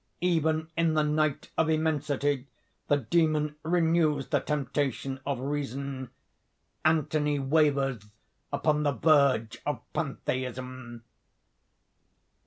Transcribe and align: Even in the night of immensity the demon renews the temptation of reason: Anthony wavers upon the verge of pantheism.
Even 0.21 0.67
in 0.75 0.95
the 0.95 1.03
night 1.03 1.51
of 1.59 1.69
immensity 1.69 2.47
the 2.87 2.97
demon 2.97 3.55
renews 3.61 4.29
the 4.29 4.39
temptation 4.39 5.19
of 5.27 5.39
reason: 5.39 6.09
Anthony 6.83 7.37
wavers 7.37 8.01
upon 8.51 8.81
the 8.81 8.93
verge 8.93 9.59
of 9.63 9.79
pantheism. 9.93 11.03